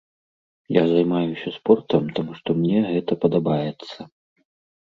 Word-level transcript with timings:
Я 0.77 0.81
займаюся 0.93 1.53
спортам, 1.59 2.09
таму 2.21 2.31
што 2.39 2.57
мне 2.63 2.79
гэта 2.93 3.19
падабаецца. 3.27 3.99